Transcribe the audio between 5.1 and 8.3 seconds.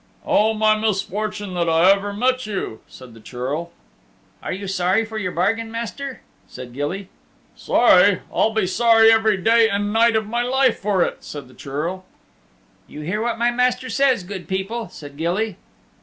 your bargain, Master?" said Gilly. "Sorry